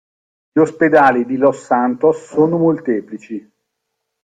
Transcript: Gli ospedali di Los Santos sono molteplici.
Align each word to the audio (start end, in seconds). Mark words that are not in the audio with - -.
Gli 0.51 0.57
ospedali 0.59 1.27
di 1.27 1.37
Los 1.37 1.59
Santos 1.63 2.25
sono 2.25 2.57
molteplici. 2.57 3.47